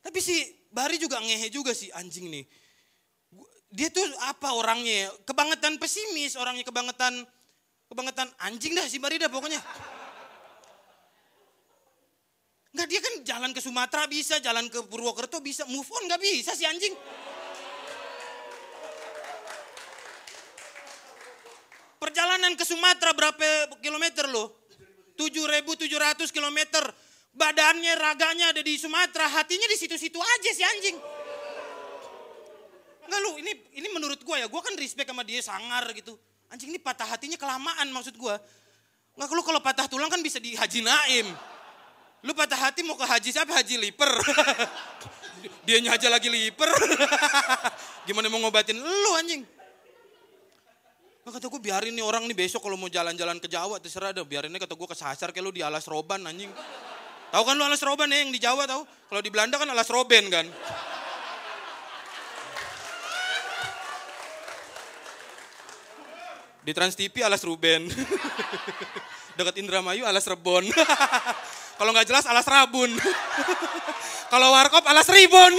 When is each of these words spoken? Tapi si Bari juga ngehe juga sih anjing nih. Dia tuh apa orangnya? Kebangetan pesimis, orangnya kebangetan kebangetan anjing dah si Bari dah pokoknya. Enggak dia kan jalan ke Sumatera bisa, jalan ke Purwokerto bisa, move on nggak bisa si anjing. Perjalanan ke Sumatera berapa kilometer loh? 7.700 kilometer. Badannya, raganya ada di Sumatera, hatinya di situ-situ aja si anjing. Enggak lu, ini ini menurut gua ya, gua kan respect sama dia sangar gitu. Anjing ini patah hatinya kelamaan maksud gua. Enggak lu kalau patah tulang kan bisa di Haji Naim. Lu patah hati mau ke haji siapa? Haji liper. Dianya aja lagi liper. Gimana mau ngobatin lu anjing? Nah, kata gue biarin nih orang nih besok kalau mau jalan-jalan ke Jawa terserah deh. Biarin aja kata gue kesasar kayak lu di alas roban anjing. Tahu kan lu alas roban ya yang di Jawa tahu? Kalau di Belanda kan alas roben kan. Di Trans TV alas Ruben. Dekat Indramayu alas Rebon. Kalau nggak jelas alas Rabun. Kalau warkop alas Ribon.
Tapi 0.00 0.18
si 0.20 0.36
Bari 0.70 0.96
juga 0.96 1.18
ngehe 1.18 1.50
juga 1.50 1.74
sih 1.74 1.90
anjing 1.92 2.30
nih. 2.30 2.44
Dia 3.70 3.90
tuh 3.90 4.02
apa 4.26 4.54
orangnya? 4.54 5.10
Kebangetan 5.26 5.78
pesimis, 5.78 6.34
orangnya 6.34 6.66
kebangetan 6.66 7.22
kebangetan 7.90 8.30
anjing 8.46 8.74
dah 8.74 8.86
si 8.86 9.02
Bari 9.02 9.18
dah 9.18 9.26
pokoknya. 9.26 9.58
Enggak 12.70 12.86
dia 12.86 13.00
kan 13.02 13.14
jalan 13.26 13.50
ke 13.50 13.58
Sumatera 13.58 14.06
bisa, 14.06 14.38
jalan 14.38 14.70
ke 14.70 14.78
Purwokerto 14.86 15.42
bisa, 15.42 15.66
move 15.66 15.90
on 15.90 16.06
nggak 16.06 16.22
bisa 16.22 16.54
si 16.54 16.62
anjing. 16.62 16.94
Perjalanan 21.98 22.54
ke 22.56 22.64
Sumatera 22.64 23.10
berapa 23.12 23.74
kilometer 23.82 24.30
loh? 24.30 24.54
7.700 25.18 26.32
kilometer. 26.32 27.09
Badannya, 27.30 27.94
raganya 27.94 28.50
ada 28.50 28.62
di 28.62 28.74
Sumatera, 28.74 29.30
hatinya 29.30 29.66
di 29.70 29.76
situ-situ 29.78 30.18
aja 30.18 30.50
si 30.50 30.62
anjing. 30.66 30.96
Enggak 33.06 33.20
lu, 33.26 33.30
ini 33.42 33.52
ini 33.78 33.88
menurut 33.90 34.22
gua 34.22 34.38
ya, 34.38 34.46
gua 34.46 34.62
kan 34.62 34.74
respect 34.78 35.10
sama 35.10 35.22
dia 35.22 35.42
sangar 35.42 35.86
gitu. 35.94 36.18
Anjing 36.50 36.74
ini 36.74 36.78
patah 36.82 37.06
hatinya 37.06 37.38
kelamaan 37.38 37.90
maksud 37.94 38.18
gua. 38.18 38.38
Enggak 39.14 39.30
lu 39.34 39.42
kalau 39.46 39.62
patah 39.62 39.86
tulang 39.86 40.10
kan 40.10 40.18
bisa 40.22 40.42
di 40.42 40.58
Haji 40.58 40.82
Naim. 40.82 41.26
Lu 42.20 42.36
patah 42.36 42.68
hati 42.68 42.84
mau 42.84 43.00
ke 43.00 43.06
haji 43.08 43.32
siapa? 43.32 43.56
Haji 43.56 43.80
liper. 43.80 44.12
Dianya 45.66 45.96
aja 45.96 46.12
lagi 46.12 46.28
liper. 46.28 46.68
Gimana 48.06 48.28
mau 48.28 48.44
ngobatin 48.44 48.76
lu 48.76 49.10
anjing? 49.16 49.40
Nah, 51.20 51.30
kata 51.32 51.48
gue 51.48 51.60
biarin 51.60 51.92
nih 51.96 52.04
orang 52.04 52.28
nih 52.28 52.36
besok 52.36 52.64
kalau 52.64 52.76
mau 52.76 52.92
jalan-jalan 52.92 53.40
ke 53.40 53.48
Jawa 53.48 53.80
terserah 53.80 54.12
deh. 54.12 54.24
Biarin 54.24 54.52
aja 54.52 54.68
kata 54.68 54.76
gue 54.76 54.88
kesasar 54.88 55.28
kayak 55.32 55.44
lu 55.44 55.52
di 55.52 55.64
alas 55.64 55.88
roban 55.88 56.20
anjing. 56.28 56.52
Tahu 57.30 57.42
kan 57.46 57.54
lu 57.54 57.62
alas 57.62 57.82
roban 57.86 58.10
ya 58.10 58.26
yang 58.26 58.34
di 58.34 58.42
Jawa 58.42 58.66
tahu? 58.66 58.82
Kalau 58.82 59.22
di 59.22 59.30
Belanda 59.30 59.54
kan 59.58 59.70
alas 59.70 59.86
roben 59.86 60.26
kan. 60.30 60.46
Di 66.60 66.76
Trans 66.76 66.92
TV 66.92 67.24
alas 67.24 67.40
Ruben. 67.40 67.88
Dekat 69.38 69.56
Indramayu 69.56 70.04
alas 70.04 70.28
Rebon. 70.28 70.68
Kalau 71.80 71.90
nggak 71.96 72.06
jelas 72.06 72.28
alas 72.28 72.44
Rabun. 72.44 72.92
Kalau 74.32 74.52
warkop 74.52 74.84
alas 74.84 75.08
Ribon. 75.08 75.56